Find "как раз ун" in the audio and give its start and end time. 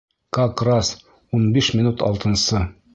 0.37-1.47